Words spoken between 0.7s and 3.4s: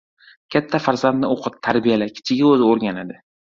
farzandni o‘qit, tarbiyala, kichigi o‘zi o‘rganadi.